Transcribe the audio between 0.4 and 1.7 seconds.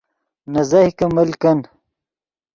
نے زیہکے مل کن